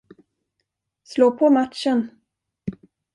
[1.03, 2.09] Slå på matchen.